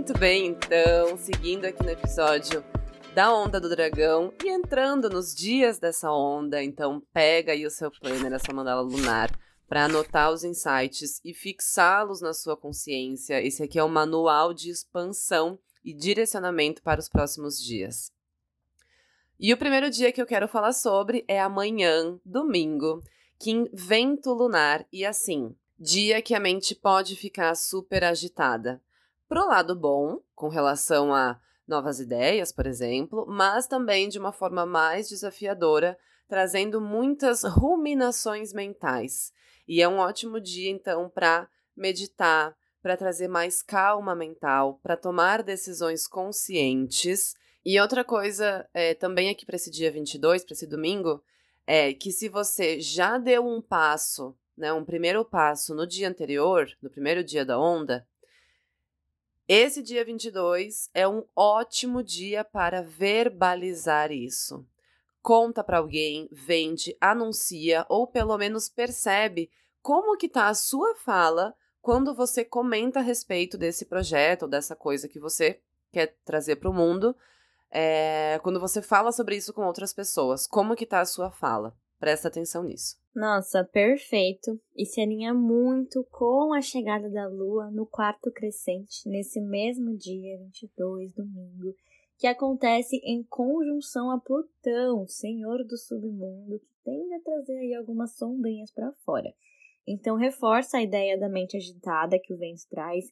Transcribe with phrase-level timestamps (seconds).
[0.00, 2.64] Muito bem, então, seguindo aqui no episódio
[3.14, 7.90] da onda do dragão e entrando nos dias dessa onda, então pega aí o seu
[7.90, 9.30] planner, a sua mandala lunar,
[9.68, 13.46] para anotar os insights e fixá-los na sua consciência.
[13.46, 18.10] Esse aqui é o manual de expansão e direcionamento para os próximos dias.
[19.38, 23.02] E o primeiro dia que eu quero falar sobre é amanhã, domingo,
[23.38, 28.80] Kim vento lunar e assim, dia que a mente pode ficar super agitada.
[29.30, 34.66] Pro lado bom, com relação a novas ideias, por exemplo, mas também de uma forma
[34.66, 39.32] mais desafiadora, trazendo muitas ruminações mentais.
[39.68, 45.44] E é um ótimo dia, então, para meditar, para trazer mais calma mental, para tomar
[45.44, 47.36] decisões conscientes.
[47.64, 51.22] E outra coisa, é, também aqui para esse dia 22, para esse domingo,
[51.68, 56.68] é que se você já deu um passo, né, um primeiro passo no dia anterior,
[56.82, 58.04] no primeiro dia da onda,
[59.52, 64.64] esse dia 22 é um ótimo dia para verbalizar isso.
[65.20, 69.50] Conta para alguém, vende, anuncia ou pelo menos percebe
[69.82, 71.52] como que tá a sua fala
[71.82, 76.70] quando você comenta a respeito desse projeto ou dessa coisa que você quer trazer para
[76.70, 77.16] o mundo.
[77.72, 81.76] É, quando você fala sobre isso com outras pessoas, como que tá a sua fala?
[81.98, 82.99] Presta atenção nisso.
[83.14, 84.60] Nossa, perfeito.
[84.76, 90.38] E se alinha muito com a chegada da lua no quarto crescente, nesse mesmo dia,
[90.38, 91.74] 22, domingo,
[92.16, 98.16] que acontece em conjunção a Plutão, senhor do submundo, que tende a trazer aí algumas
[98.16, 99.32] sombrinhas para fora.
[99.86, 103.06] Então, reforça a ideia da mente agitada que o vento traz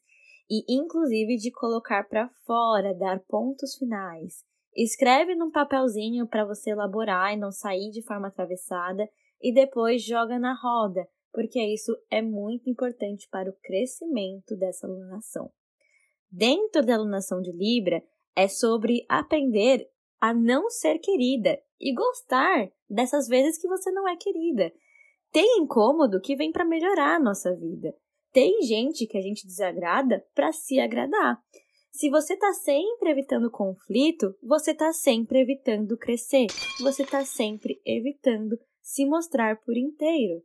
[0.49, 4.45] e, inclusive, de colocar para fora, dar pontos finais.
[4.77, 9.09] Escreve num papelzinho para você elaborar e não sair de forma atravessada
[9.41, 15.51] e depois joga na roda, porque isso é muito importante para o crescimento dessa alunação.
[16.31, 18.03] Dentro da alunação de Libra,
[18.37, 19.89] é sobre aprender
[20.21, 24.73] a não ser querida e gostar dessas vezes que você não é querida.
[25.33, 27.95] Tem incômodo que vem para melhorar a nossa vida.
[28.33, 31.43] Tem gente que a gente desagrada para se agradar.
[31.91, 36.47] Se você está sempre evitando conflito, você está sempre evitando crescer.
[36.81, 40.43] Você está sempre evitando se mostrar por inteiro.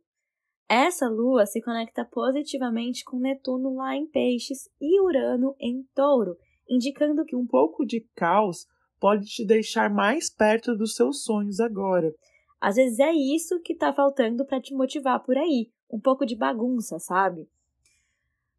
[0.68, 6.36] Essa lua se conecta positivamente com Netuno lá em Peixes e Urano em Touro,
[6.68, 8.66] indicando que um pouco de caos
[9.00, 12.14] pode te deixar mais perto dos seus sonhos agora.
[12.60, 16.36] Às vezes é isso que está faltando para te motivar por aí, um pouco de
[16.36, 17.48] bagunça, sabe?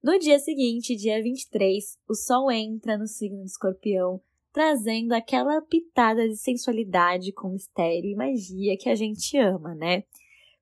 [0.01, 4.19] No dia seguinte, dia 23, o Sol entra no signo de Escorpião,
[4.56, 10.06] trazendo aquela pitada de sensualidade com mistério e magia que a gente ama, né?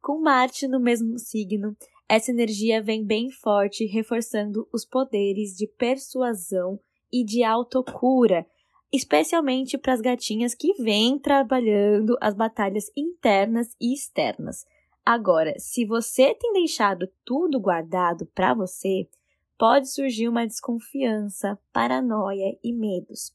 [0.01, 1.77] Com Marte no mesmo signo,
[2.09, 6.79] essa energia vem bem forte, reforçando os poderes de persuasão
[7.11, 8.47] e de autocura,
[8.91, 14.65] especialmente para as gatinhas que vêm trabalhando as batalhas internas e externas.
[15.05, 19.07] Agora, se você tem deixado tudo guardado para você,
[19.55, 23.31] pode surgir uma desconfiança, paranoia e medos.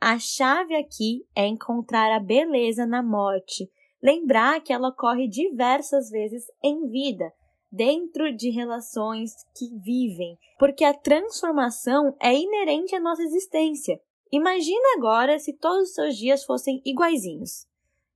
[0.00, 3.70] A chave aqui é encontrar a beleza na morte,
[4.02, 7.32] lembrar que ela ocorre diversas vezes em vida,
[7.72, 13.98] dentro de relações que vivem, porque a transformação é inerente à nossa existência.
[14.30, 17.66] Imagina agora se todos os seus dias fossem iguaizinhos.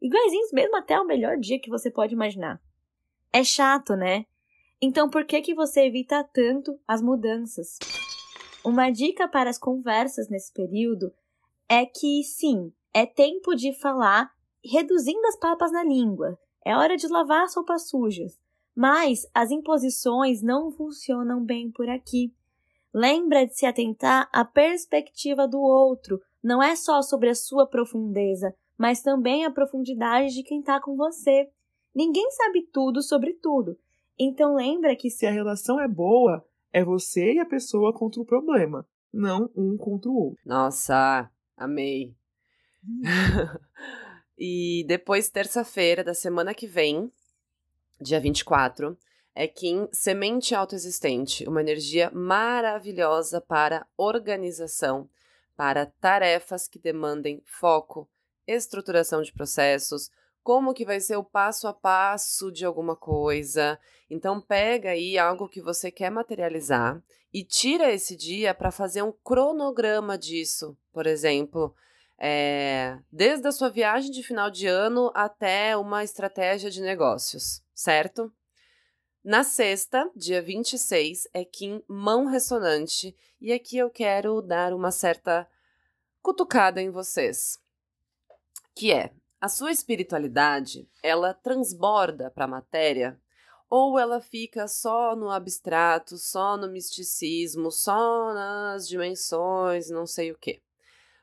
[0.02, 2.60] Iguaizinhos mesmo até o melhor dia que você pode imaginar.
[3.32, 4.26] É chato, né?
[4.82, 7.78] Então, por que, que você evita tanto as mudanças?
[8.64, 11.12] Uma dica para as conversas nesse período
[11.70, 14.28] é que, sim, é tempo de falar
[14.62, 16.36] reduzindo as papas na língua.
[16.64, 18.36] É hora de lavar as roupas sujas.
[18.74, 22.34] Mas as imposições não funcionam bem por aqui.
[22.92, 26.20] Lembra de se atentar à perspectiva do outro.
[26.42, 30.96] Não é só sobre a sua profundeza, mas também a profundidade de quem está com
[30.96, 31.48] você.
[31.94, 33.78] Ninguém sabe tudo sobre tudo.
[34.18, 38.26] Então lembra que se a relação é boa, é você e a pessoa contra o
[38.26, 40.40] problema, não um contra o outro.
[40.44, 41.30] Nossa,
[41.60, 42.16] amei.
[42.82, 43.02] Hum.
[44.36, 47.12] e depois, terça-feira da semana que vem,
[48.00, 48.96] dia 24,
[49.34, 55.08] é Kim Semente Autoexistente, uma energia maravilhosa para organização,
[55.54, 58.08] para tarefas que demandem foco,
[58.46, 60.10] estruturação de processos,
[60.42, 63.78] como que vai ser o passo a passo de alguma coisa.
[64.08, 67.02] Então pega aí algo que você quer materializar
[67.32, 71.74] e tira esse dia para fazer um cronograma disso, por exemplo,
[72.18, 78.32] é, desde a sua viagem de final de ano até uma estratégia de negócios, certo?
[79.22, 85.48] Na sexta, dia 26, é Kim Mão Ressonante, e aqui eu quero dar uma certa
[86.22, 87.58] cutucada em vocês.
[88.74, 93.18] Que é, a sua espiritualidade, ela transborda para a matéria
[93.70, 100.38] ou ela fica só no abstrato, só no misticismo, só nas dimensões, não sei o
[100.38, 100.60] quê.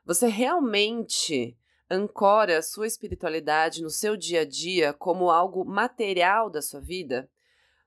[0.05, 1.55] Você realmente
[1.89, 7.29] ancora a sua espiritualidade no seu dia a dia como algo material da sua vida?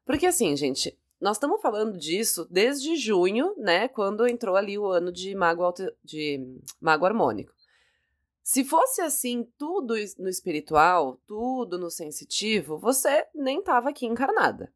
[0.05, 3.89] Porque assim, gente, nós estamos falando disso desde junho, né?
[3.89, 6.41] Quando entrou ali o ano de mago, alto, de
[6.81, 7.53] mago harmônico.
[8.43, 14.73] Se fosse assim, tudo no espiritual, tudo no sensitivo, você nem estava aqui encarnada.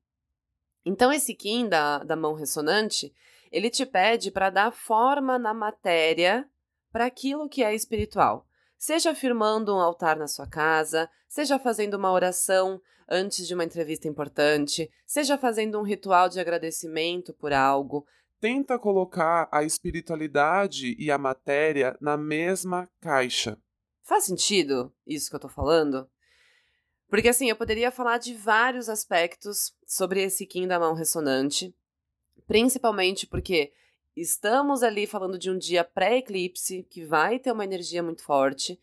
[0.85, 3.15] Então, esse Kim da, da mão ressonante,
[3.51, 6.49] ele te pede para dar forma na matéria
[6.93, 8.47] para aquilo que é espiritual.
[8.77, 14.07] Seja firmando um altar na sua casa, seja fazendo uma oração antes de uma entrevista
[14.09, 18.07] importante, seja fazendo um ritual de agradecimento por algo.
[18.45, 23.57] Tenta colocar a espiritualidade e a matéria na mesma caixa.
[24.03, 26.07] Faz sentido isso que eu tô falando?
[27.09, 31.75] Porque assim, eu poderia falar de vários aspectos sobre esse Kim da mão ressonante,
[32.47, 33.73] principalmente porque
[34.15, 38.79] estamos ali falando de um dia pré-eclipse que vai ter uma energia muito forte.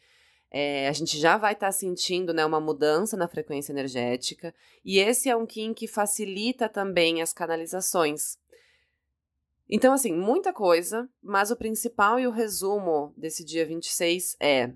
[0.49, 4.97] É, a gente já vai estar tá sentindo né, uma mudança na frequência energética, e
[4.97, 8.40] esse é um Kim que facilita também as canalizações.
[9.73, 14.73] Então, assim, muita coisa, mas o principal e o resumo desse dia 26 é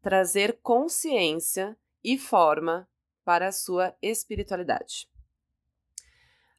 [0.00, 2.88] trazer consciência e forma
[3.24, 5.08] para a sua espiritualidade.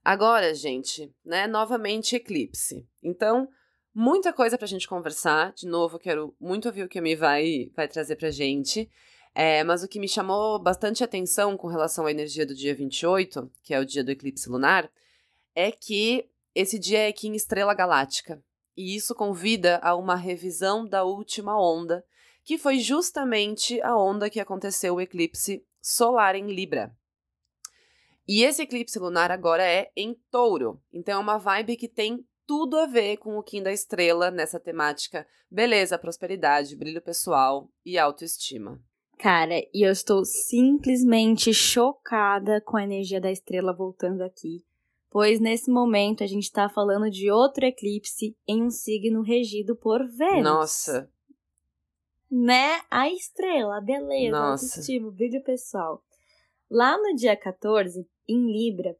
[0.04, 2.86] Agora, gente, né, novamente eclipse.
[3.02, 3.48] Então,
[3.96, 5.54] muita coisa para a gente conversar.
[5.54, 8.92] De novo, quero muito ouvir o que a Mi vai, vai trazer para a gente.
[9.34, 13.50] É, mas o que me chamou bastante atenção com relação à energia do dia 28,
[13.64, 14.92] que é o dia do eclipse lunar,
[15.56, 18.44] é que esse dia é aqui em estrela galáctica.
[18.76, 22.04] E isso convida a uma revisão da última onda,
[22.44, 26.92] que foi justamente a onda que aconteceu o eclipse solar em Libra.
[28.28, 30.82] E esse eclipse lunar agora é em touro.
[30.92, 34.60] Então é uma vibe que tem tudo a ver com o Kim da Estrela nessa
[34.60, 38.82] temática beleza, prosperidade, brilho pessoal e autoestima.
[39.20, 44.64] Cara, e eu estou simplesmente chocada com a energia da estrela voltando aqui,
[45.10, 50.06] pois nesse momento a gente está falando de outro eclipse em um signo regido por
[50.06, 50.44] Vênus.
[50.44, 51.12] Nossa!
[52.30, 52.82] Né?
[52.92, 54.66] A estrela, a beleza, Nossa.
[54.66, 56.04] autoestima, brilho pessoal.
[56.70, 58.98] Lá no dia 14, em Libra,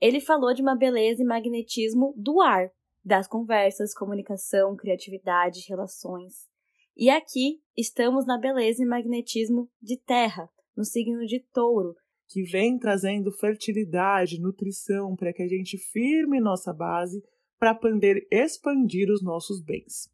[0.00, 2.70] ele falou de uma beleza e magnetismo do ar,
[3.02, 6.46] das conversas, comunicação, criatividade, relações.
[6.94, 11.94] E aqui estamos na beleza e magnetismo de terra, no signo de touro.
[12.28, 17.22] Que vem trazendo fertilidade, nutrição, para que a gente firme nossa base
[17.58, 20.10] para poder expandir os nossos bens.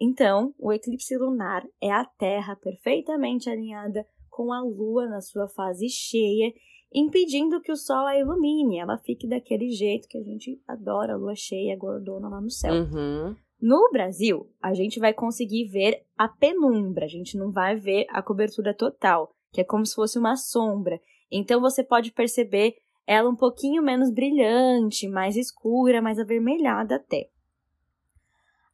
[0.00, 5.88] Então, o eclipse lunar é a Terra perfeitamente alinhada com a Lua na sua fase
[5.88, 6.52] cheia
[6.92, 11.16] impedindo que o sol a ilumine, ela fique daquele jeito que a gente adora, a
[11.16, 12.72] lua cheia, gordona lá no céu.
[12.74, 13.36] Uhum.
[13.60, 18.22] No Brasil, a gente vai conseguir ver a penumbra, a gente não vai ver a
[18.22, 21.00] cobertura total, que é como se fosse uma sombra.
[21.30, 22.74] Então você pode perceber
[23.06, 27.28] ela um pouquinho menos brilhante, mais escura, mais avermelhada até.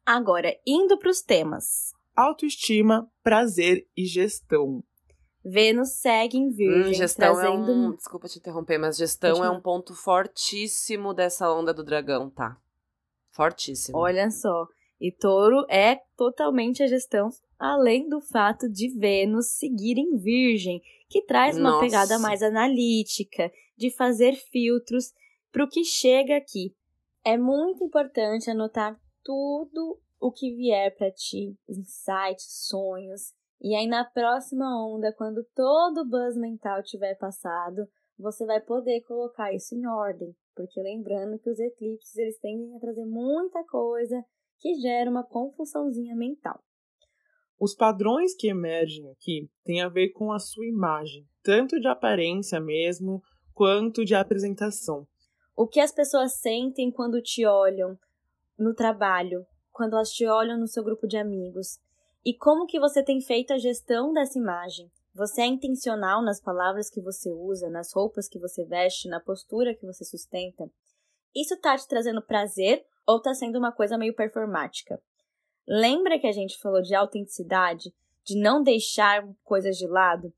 [0.05, 4.83] Agora, indo para os temas: autoestima, prazer e gestão.
[5.43, 7.71] Vênus segue em Virgem, hum, gestão trazendo...
[7.71, 12.29] É um, desculpa te interromper, mas gestão é um ponto fortíssimo dessa onda do dragão,
[12.29, 12.57] tá?
[13.31, 13.97] Fortíssimo.
[13.97, 14.67] Olha só.
[14.99, 21.21] E touro é totalmente a gestão, além do fato de Vênus seguir em Virgem, que
[21.21, 21.85] traz uma Nossa.
[21.85, 25.13] pegada mais analítica, de fazer filtros
[25.51, 26.75] para o que chega aqui.
[27.23, 34.05] É muito importante anotar tudo o que vier para ti, insights, sonhos, e aí na
[34.05, 37.87] próxima onda, quando todo o buzz mental tiver passado,
[38.17, 42.79] você vai poder colocar isso em ordem, porque lembrando que os eclipses eles tendem a
[42.79, 44.23] trazer muita coisa
[44.59, 46.61] que gera uma confusãozinha mental.
[47.59, 52.59] Os padrões que emergem aqui têm a ver com a sua imagem, tanto de aparência
[52.59, 53.21] mesmo,
[53.53, 55.07] quanto de apresentação.
[55.55, 57.97] O que as pessoas sentem quando te olham
[58.57, 61.79] no trabalho, quando elas te olham no seu grupo de amigos,
[62.23, 64.91] e como que você tem feito a gestão dessa imagem?
[65.15, 69.73] Você é intencional nas palavras que você usa, nas roupas que você veste, na postura
[69.73, 70.69] que você sustenta?
[71.35, 75.01] Isso tá te trazendo prazer ou tá sendo uma coisa meio performática?
[75.67, 80.33] Lembra que a gente falou de autenticidade, de não deixar coisas de lado?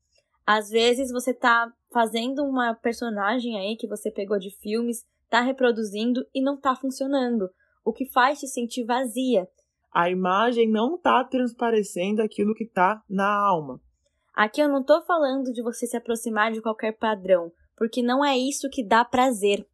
[0.46, 6.24] Às vezes você tá fazendo uma personagem aí que você pegou de filmes, está reproduzindo
[6.34, 7.50] e não está funcionando,
[7.84, 9.48] o que faz te sentir vazia.
[9.92, 13.80] A imagem não está transparecendo aquilo que está na alma.
[14.34, 18.38] Aqui eu não estou falando de você se aproximar de qualquer padrão, porque não é
[18.38, 19.66] isso que dá prazer.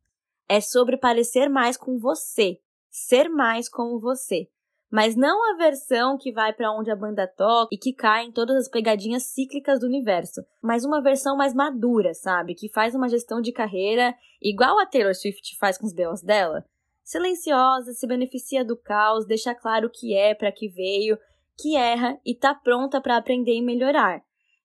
[0.48, 2.58] É sobre parecer mais com você,
[2.96, 4.48] ser mais como você.
[4.90, 8.32] Mas não a versão que vai para onde a banda toca e que cai em
[8.32, 12.54] todas as pegadinhas cíclicas do universo, mas uma versão mais madura, sabe?
[12.54, 16.64] Que faz uma gestão de carreira igual a Taylor Swift faz com os belos dela.
[17.02, 21.18] Silenciosa, se beneficia do caos, deixa claro o que é, para que veio,
[21.58, 24.22] que erra e tá pronta para aprender e melhorar.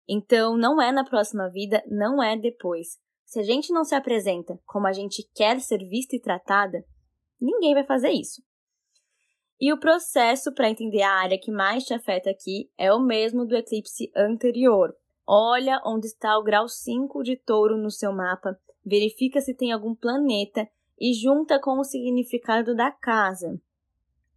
[0.08, 2.98] Então, não é na próxima vida, não é depois.
[3.26, 6.84] Se a gente não se apresenta como a gente quer ser vista e tratada,
[7.42, 8.44] ninguém vai fazer isso.
[9.60, 13.46] E o processo para entender a área que mais te afeta aqui é o mesmo
[13.46, 14.96] do eclipse anterior.
[15.28, 19.94] Olha onde está o grau 5 de touro no seu mapa, verifica se tem algum
[19.94, 20.68] planeta
[21.00, 23.62] e junta com o significado da casa.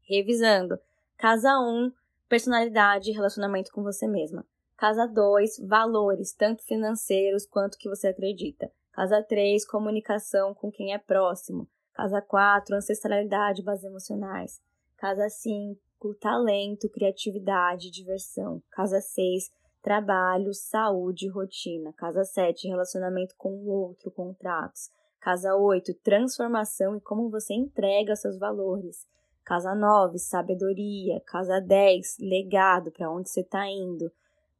[0.02, 0.78] Revisando:
[1.16, 1.90] casa 1,
[2.28, 4.46] personalidade e relacionamento com você mesma.
[4.76, 8.70] Casa 2, valores, tanto financeiros quanto que você acredita.
[8.92, 11.66] Casa 3, comunicação com quem é próximo.
[11.94, 14.60] Casa 4, ancestralidade, bases emocionais.
[14.96, 18.60] Casa 5, talento, criatividade, diversão.
[18.70, 21.92] Casa 6, trabalho, saúde, rotina.
[21.92, 24.90] Casa 7, relacionamento com o outro, contratos.
[25.20, 29.06] Casa 8, transformação e como você entrega seus valores.
[29.44, 31.20] Casa 9, sabedoria.
[31.20, 34.10] Casa 10, legado, para onde você está indo.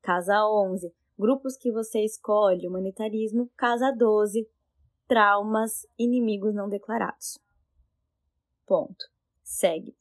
[0.00, 3.50] Casa 11, grupos que você escolhe, humanitarismo.
[3.56, 4.48] Casa 12,
[5.14, 7.38] traumas, inimigos não declarados.
[8.66, 9.04] Ponto.
[9.44, 9.94] Segue.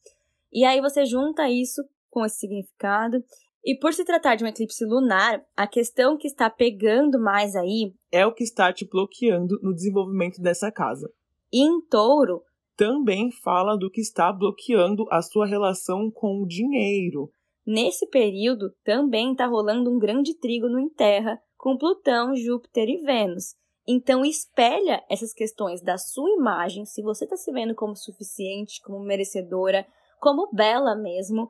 [0.51, 3.24] E aí você junta isso com esse significado.
[3.63, 7.93] E por se tratar de um eclipse lunar, a questão que está pegando mais aí
[8.12, 11.08] é o que está te bloqueando no desenvolvimento dessa casa.
[11.51, 12.41] E em touro,
[12.75, 17.32] também fala do que está bloqueando a sua relação com o dinheiro.
[17.63, 23.55] Nesse período, também está rolando um grande trígono em Terra com Plutão, Júpiter e Vênus.
[23.87, 28.99] Então, espelha essas questões da sua imagem, se você está se vendo como suficiente, como
[28.99, 29.85] merecedora,
[30.19, 31.49] como bela mesmo,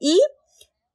[0.00, 0.18] e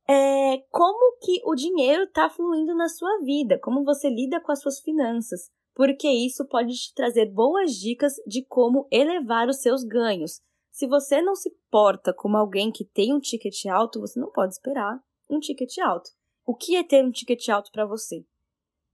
[0.07, 4.61] é, como que o dinheiro está fluindo na sua vida, como você lida com as
[4.61, 10.41] suas finanças, porque isso pode te trazer boas dicas de como elevar os seus ganhos.
[10.69, 14.53] Se você não se porta como alguém que tem um ticket alto, você não pode
[14.53, 14.99] esperar
[15.29, 16.09] um ticket alto.
[16.45, 18.25] O que é ter um ticket alto para você?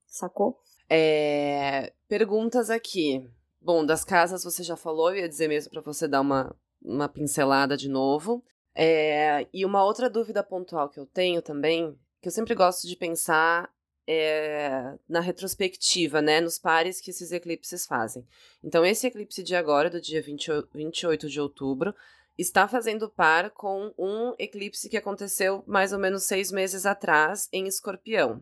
[0.05, 0.59] Sacou?
[0.89, 3.25] É, perguntas aqui.
[3.61, 7.09] Bom, das casas você já falou, eu ia dizer mesmo para você dar uma uma
[7.09, 8.43] pincelada de novo.
[8.73, 12.95] É, e uma outra dúvida pontual que eu tenho também, que eu sempre gosto de
[12.95, 13.69] pensar
[14.07, 18.25] é, na retrospectiva, né, nos pares que esses eclipses fazem.
[18.63, 21.93] Então, esse eclipse de agora, do dia 20, 28 de outubro,
[22.37, 27.67] está fazendo par com um eclipse que aconteceu mais ou menos seis meses atrás em
[27.67, 28.41] Escorpião.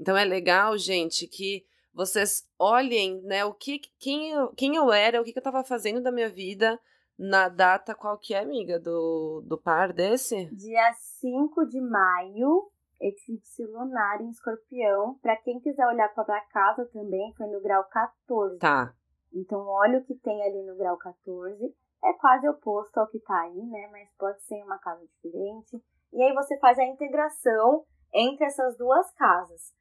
[0.00, 5.20] Então, é legal, gente, que vocês olhem, né, o que, quem, eu, quem eu era,
[5.20, 6.78] o que, que eu estava fazendo da minha vida
[7.18, 10.46] na data qual que é, amiga, do, do par desse?
[10.54, 12.70] Dia 5 de maio,
[13.00, 15.18] eclipse lunar em escorpião.
[15.20, 18.58] Para quem quiser olhar para casa também, foi no grau 14.
[18.58, 18.94] Tá.
[19.32, 21.74] Então, olha o que tem ali no grau 14.
[22.04, 23.88] É quase oposto ao que tá aí, né?
[23.90, 25.82] Mas pode ser uma casa diferente.
[26.12, 29.72] E aí você faz a integração entre essas duas casas.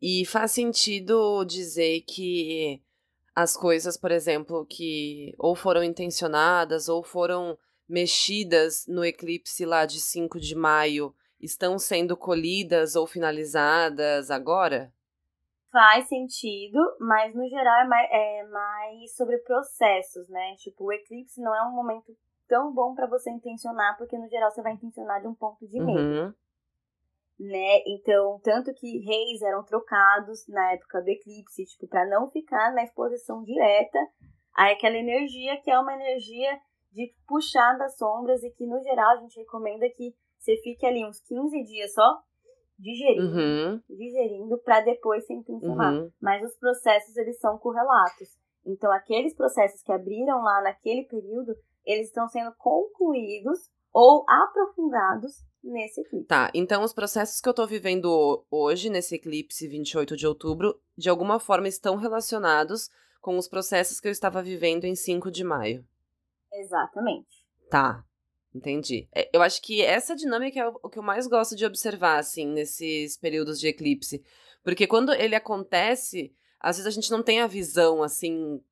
[0.00, 2.82] E faz sentido dizer que
[3.34, 7.58] as coisas, por exemplo, que ou foram intencionadas ou foram
[7.88, 14.92] mexidas no eclipse lá de 5 de maio estão sendo colhidas ou finalizadas agora?
[15.70, 20.56] Faz sentido, mas no geral é mais, é mais sobre processos, né?
[20.56, 22.16] Tipo, o eclipse não é um momento
[22.48, 25.78] tão bom para você intencionar, porque no geral você vai intencionar de um ponto de
[25.78, 26.00] medo.
[26.00, 26.34] Uhum
[27.40, 27.80] né?
[27.86, 32.84] Então, tanto que reis eram trocados na época do eclipse, tipo, para não ficar na
[32.84, 33.98] exposição direta
[34.54, 36.50] a aquela energia que é uma energia
[36.92, 41.02] de puxar das sombras e que no geral a gente recomenda que você fique ali
[41.04, 42.20] uns 15 dias só
[42.78, 43.80] digerindo, uhum.
[43.88, 45.94] digerindo para depois se intensificar.
[45.94, 46.10] Uhum.
[46.20, 48.28] Mas os processos eles são correlatos.
[48.66, 51.54] Então, aqueles processos que abriram lá naquele período,
[51.86, 53.58] eles estão sendo concluídos
[53.92, 56.26] ou aprofundados nesse eclipse.
[56.26, 61.08] Tá, então os processos que eu tô vivendo hoje, nesse eclipse 28 de outubro, de
[61.08, 62.88] alguma forma estão relacionados
[63.20, 65.84] com os processos que eu estava vivendo em 5 de maio.
[66.52, 67.46] Exatamente.
[67.70, 68.04] Tá,
[68.54, 69.08] entendi.
[69.14, 72.46] É, eu acho que essa dinâmica é o que eu mais gosto de observar, assim,
[72.46, 74.24] nesses períodos de eclipse.
[74.62, 78.62] Porque quando ele acontece, às vezes a gente não tem a visão, assim,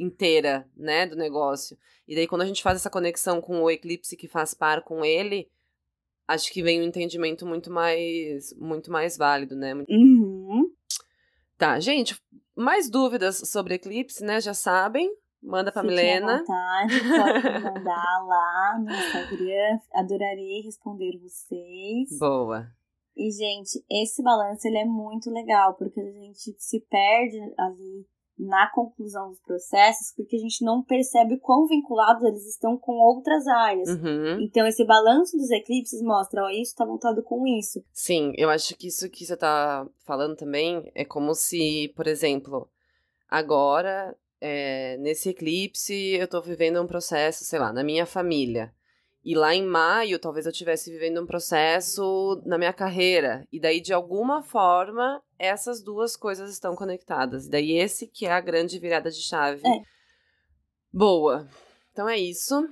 [0.00, 1.76] inteira, né, do negócio.
[2.08, 5.04] E daí quando a gente faz essa conexão com o eclipse que faz par com
[5.04, 5.48] ele,
[6.26, 9.74] acho que vem um entendimento muito mais muito mais válido, né?
[9.88, 10.72] Uhum.
[11.58, 12.20] Tá, gente,
[12.56, 14.40] mais dúvidas sobre eclipse, né?
[14.40, 15.14] Já sabem.
[15.42, 16.34] Manda pra Fiquem Milena.
[16.34, 19.78] à vontade, pode mandar lá no Instagram.
[19.94, 22.18] Adorarei responder vocês.
[22.18, 22.66] Boa.
[23.16, 28.06] E, gente, esse balanço ele é muito legal, porque a gente se perde ali
[28.40, 33.46] na conclusão dos processos, porque a gente não percebe quão vinculados eles estão com outras
[33.46, 33.88] áreas.
[33.88, 34.40] Uhum.
[34.40, 37.84] Então, esse balanço dos eclipses mostra, ó, isso está montado com isso.
[37.92, 42.68] Sim, eu acho que isso que você tá falando também é como se, por exemplo,
[43.28, 48.72] agora, é, nesse eclipse, eu tô vivendo um processo, sei lá, na minha família.
[49.22, 53.46] E lá em maio, talvez eu estivesse vivendo um processo na minha carreira.
[53.52, 57.48] E daí, de alguma forma, essas duas coisas estão conectadas.
[57.48, 59.66] Daí, esse que é a grande virada de chave.
[59.66, 59.82] É.
[60.92, 61.48] Boa.
[61.90, 62.68] Então é isso.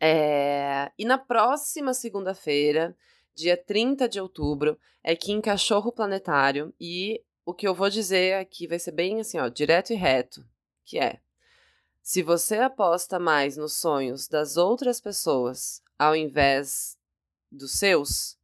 [0.00, 2.96] É, E na próxima segunda-feira,
[3.34, 6.72] dia 30 de outubro, é que em Cachorro Planetário.
[6.80, 10.42] E o que eu vou dizer aqui vai ser bem assim, ó, direto e reto.
[10.82, 11.20] Que é.
[12.02, 16.96] Se você aposta mais nos sonhos das outras pessoas ao invés
[17.52, 18.38] dos seus,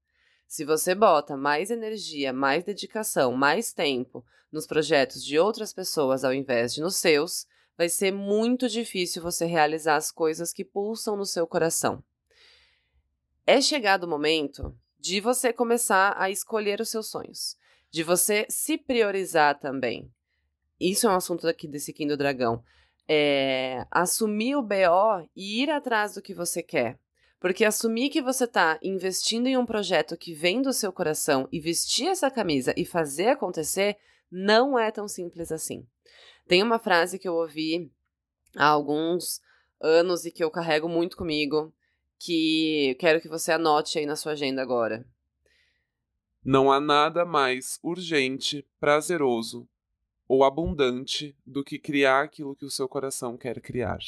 [0.46, 6.32] se você bota mais energia, mais dedicação, mais tempo nos projetos de outras pessoas ao
[6.32, 11.26] invés de nos seus, vai ser muito difícil você realizar as coisas que pulsam no
[11.26, 12.02] seu coração.
[13.46, 17.56] É chegado o momento de você começar a escolher os seus sonhos,
[17.90, 20.10] de você se priorizar também.
[20.80, 22.62] Isso é um assunto aqui desse Kim do Dragão
[23.08, 26.98] é, assumir o BO e ir atrás do que você quer.
[27.38, 31.60] Porque assumir que você está investindo em um projeto que vem do seu coração e
[31.60, 33.96] vestir essa camisa e fazer acontecer
[34.30, 35.86] não é tão simples assim.
[36.48, 37.90] Tem uma frase que eu ouvi
[38.56, 39.40] há alguns
[39.80, 41.72] anos e que eu carrego muito comigo,
[42.18, 45.04] que quero que você anote aí na sua agenda agora.
[46.44, 49.68] Não há nada mais urgente, prazeroso
[50.28, 53.98] ou abundante do que criar aquilo que o seu coração quer criar.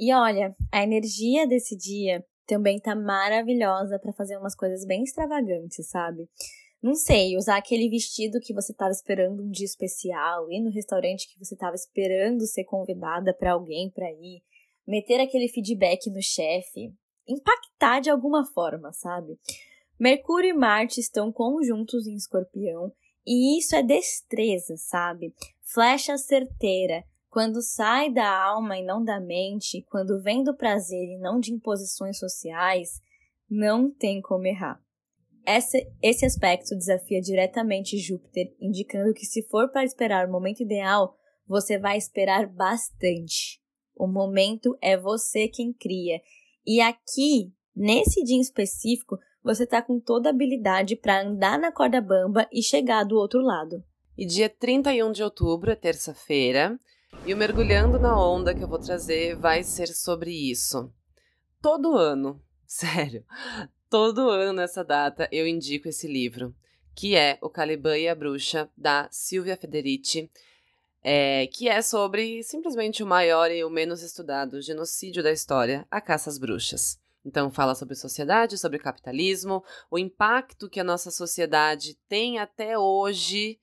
[0.00, 5.90] E olha, a energia desse dia também tá maravilhosa para fazer umas coisas bem extravagantes,
[5.90, 6.26] sabe?
[6.82, 11.28] Não sei, usar aquele vestido que você tava esperando um dia especial, ir no restaurante
[11.30, 14.42] que você tava esperando ser convidada para alguém para ir,
[14.88, 16.94] meter aquele feedback no chefe,
[17.28, 19.38] impactar de alguma forma, sabe?
[19.98, 22.90] Mercúrio e Marte estão conjuntos em Escorpião
[23.26, 25.34] e isso é destreza, sabe?
[25.60, 31.18] Flecha certeira, quando sai da alma e não da mente, quando vem do prazer e
[31.18, 33.00] não de imposições sociais,
[33.48, 34.82] não tem como errar.
[35.46, 41.16] Esse, aspecto desafia diretamente Júpiter, indicando que se for para esperar o momento ideal,
[41.46, 43.60] você vai esperar bastante.
[43.96, 46.20] O momento é você quem cria.
[46.66, 52.00] E aqui, nesse dia específico, você tá com toda a habilidade para andar na corda
[52.00, 53.82] bamba e chegar do outro lado.
[54.16, 56.78] E dia 31 de outubro terça-feira,
[57.26, 60.92] e o Mergulhando na Onda que eu vou trazer vai ser sobre isso.
[61.60, 63.24] Todo ano, sério,
[63.88, 66.54] todo ano nessa data eu indico esse livro,
[66.94, 70.30] que é O Caliban e a Bruxa, da Silvia Federici,
[71.02, 76.00] é, que é sobre simplesmente o maior e o menos estudado genocídio da história, a
[76.00, 76.98] caça às bruxas.
[77.24, 83.58] Então, fala sobre sociedade, sobre capitalismo, o impacto que a nossa sociedade tem até hoje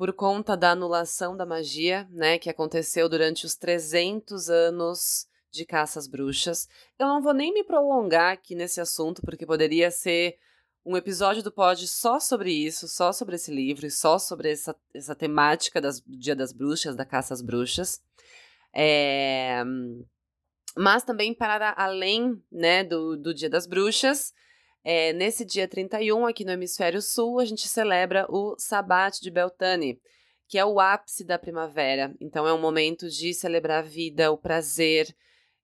[0.00, 5.98] por conta da anulação da magia, né, que aconteceu durante os 300 anos de caça
[5.98, 6.66] às bruxas.
[6.98, 10.38] Eu não vou nem me prolongar aqui nesse assunto, porque poderia ser
[10.86, 14.74] um episódio do pod só sobre isso, só sobre esse livro e só sobre essa,
[14.94, 18.00] essa temática das, do Dia das Bruxas, da caça às bruxas.
[18.74, 19.62] É
[20.74, 24.32] mas também para além né, do, do Dia das Bruxas.
[24.82, 30.00] É, nesse dia 31, aqui no Hemisfério Sul, a gente celebra o Sabat de Beltane,
[30.48, 32.14] que é o ápice da primavera.
[32.20, 35.14] Então, é um momento de celebrar a vida, o prazer.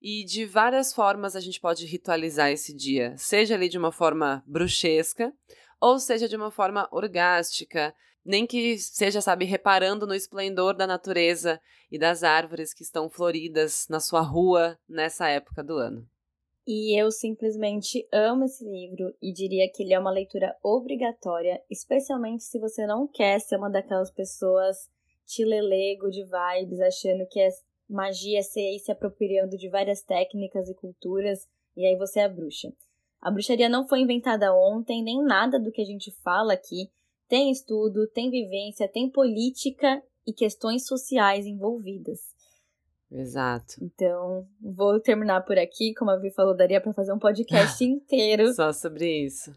[0.01, 4.45] E de várias formas a gente pode ritualizar esse dia, seja ali de uma forma
[4.47, 5.33] bruxesca,
[5.81, 11.61] ou seja de uma forma orgástica, nem que seja, sabe, reparando no esplendor da natureza
[11.91, 16.07] e das árvores que estão floridas na sua rua nessa época do ano.
[16.67, 22.43] E eu simplesmente amo esse livro e diria que ele é uma leitura obrigatória, especialmente
[22.43, 24.91] se você não quer ser uma daquelas pessoas
[25.25, 27.49] tilelego de vibes, achando que é
[27.89, 32.73] magia ser ir se apropriando de várias técnicas e culturas, e aí você é bruxa.
[33.21, 36.91] A bruxaria não foi inventada ontem, nem nada do que a gente fala aqui
[37.29, 42.21] tem estudo, tem vivência, tem política e questões sociais envolvidas.
[43.17, 43.75] Exato.
[43.81, 45.95] Então, vou terminar por aqui.
[45.95, 48.53] Como a Vi falou, daria para fazer um podcast inteiro.
[48.53, 49.53] Só sobre isso.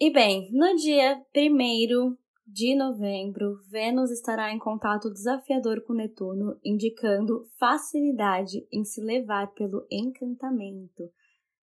[0.00, 7.46] E bem, no dia 1 de novembro, Vênus estará em contato desafiador com Netuno, indicando
[7.58, 11.04] facilidade em se levar pelo encantamento.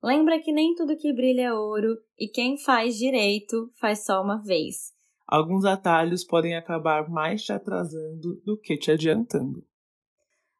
[0.04, 4.42] Lembra que nem tudo que brilha é ouro e quem faz direito faz só uma
[4.42, 4.92] vez.
[5.28, 9.64] Alguns atalhos podem acabar mais te atrasando do que te adiantando.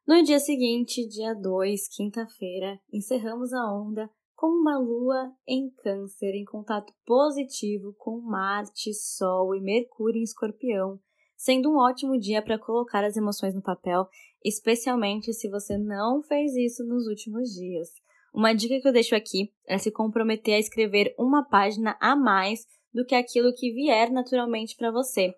[0.04, 6.44] No dia seguinte, dia 2, quinta-feira, encerramos a onda com uma lua em Câncer em
[6.44, 10.98] contato positivo com Marte, Sol e Mercúrio em Escorpião,
[11.36, 14.08] sendo um ótimo dia para colocar as emoções no papel,
[14.44, 17.88] especialmente se você não fez isso nos últimos dias.
[18.34, 22.66] Uma dica que eu deixo aqui é se comprometer a escrever uma página a mais
[22.92, 25.32] do que aquilo que vier naturalmente para você.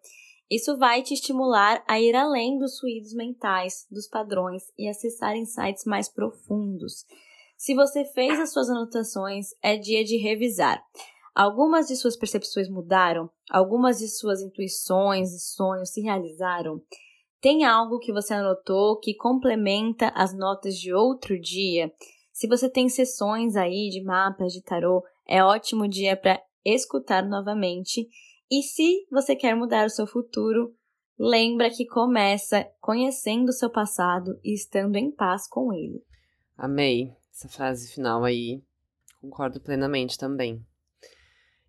[0.50, 5.84] Isso vai te estimular a ir além dos ruídos mentais, dos padrões e acessar insights
[5.84, 7.04] mais profundos.
[7.56, 10.82] Se você fez as suas anotações, é dia de revisar.
[11.34, 16.80] Algumas de suas percepções mudaram, algumas de suas intuições e sonhos se realizaram.
[17.40, 21.92] Tem algo que você anotou que complementa as notas de outro dia?
[22.32, 28.08] Se você tem sessões aí de mapas de tarô, é ótimo dia para escutar novamente.
[28.56, 30.72] E se você quer mudar o seu futuro,
[31.18, 36.04] lembra que começa conhecendo o seu passado e estando em paz com ele.
[36.56, 38.62] Amei essa frase final aí.
[39.20, 40.64] Concordo plenamente também.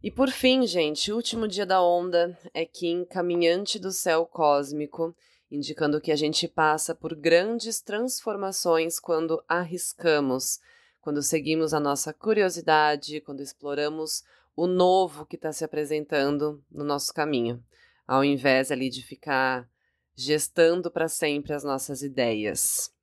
[0.04, 5.15] E por fim, gente, o último dia da onda é Kim, caminhante do céu cósmico,
[5.50, 10.60] indicando que a gente passa por grandes transformações quando arriscamos,
[11.02, 14.24] quando seguimos a nossa curiosidade, quando exploramos
[14.56, 17.63] o novo que está se apresentando no nosso caminho,
[18.08, 19.70] ao invés ali de ficar
[20.15, 22.94] gestando para sempre as nossas ideias.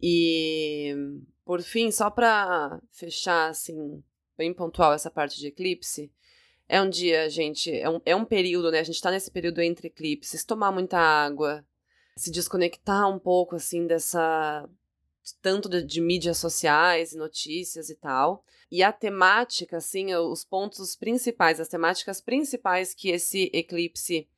[0.00, 0.94] E
[1.44, 4.02] por fim, só para fechar assim,
[4.36, 6.12] bem pontual essa parte de eclipse,
[6.68, 8.80] é um dia, gente, é um, é um período, né?
[8.80, 11.64] A gente tá nesse período entre eclipses, tomar muita água,
[12.16, 14.68] se desconectar um pouco, assim, dessa.
[15.40, 18.44] Tanto de, de mídias sociais e notícias e tal.
[18.70, 24.28] E a temática, assim, os pontos principais, as temáticas principais que esse eclipse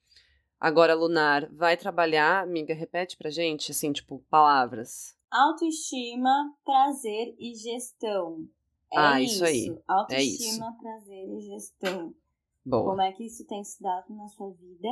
[0.60, 5.16] agora lunar vai trabalhar, amiga, repete pra gente, assim, tipo, palavras.
[5.30, 8.48] Autoestima, prazer e gestão.
[8.92, 9.78] É ah, isso, isso aí.
[9.86, 10.78] Autoestima, é isso.
[10.80, 12.14] prazer e gestão.
[12.64, 12.90] Boa.
[12.90, 14.88] Como é que isso tem se dado na sua vida?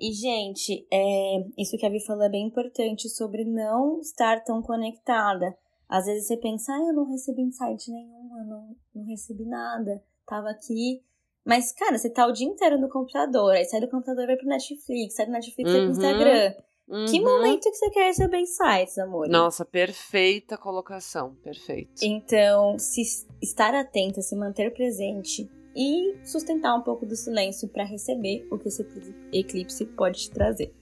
[0.00, 4.62] E, gente, é, isso que a Vi falou é bem importante sobre não estar tão
[4.62, 5.54] conectada.
[5.88, 10.02] Às vezes você pensa, ah, eu não recebi insight nenhum, eu não, não recebi nada,
[10.26, 11.02] tava aqui.
[11.44, 14.36] Mas, cara, você tá o dia inteiro no computador, aí sai do computador e vai
[14.36, 15.90] pro Netflix, sai do Netflix e vai pro Uhum.
[15.90, 16.54] Instagram.
[16.88, 17.04] Uhum.
[17.06, 19.28] Que momento que você quer receber insights, amor?
[19.28, 21.34] Nossa, perfeita colocação.
[21.36, 22.02] Perfeito.
[22.02, 23.02] Então, se
[23.40, 28.68] estar atenta, se manter presente e sustentar um pouco do silêncio para receber o que
[28.68, 28.86] esse
[29.32, 30.72] eclipse pode te trazer.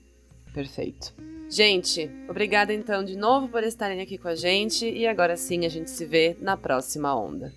[0.53, 1.13] Perfeito.
[1.49, 5.69] Gente, obrigada então de novo por estarem aqui com a gente e agora sim a
[5.69, 7.51] gente se vê na próxima onda.